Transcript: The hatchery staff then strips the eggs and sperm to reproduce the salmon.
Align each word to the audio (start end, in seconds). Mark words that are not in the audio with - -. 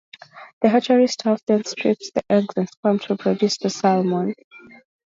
The 0.63 0.69
hatchery 0.69 1.05
staff 1.05 1.43
then 1.45 1.63
strips 1.63 2.09
the 2.09 2.23
eggs 2.27 2.55
and 2.57 2.67
sperm 2.67 2.97
to 2.97 3.13
reproduce 3.13 3.59
the 3.59 3.69
salmon. 3.69 4.33